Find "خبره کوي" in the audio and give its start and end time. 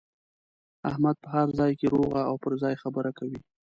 2.83-3.39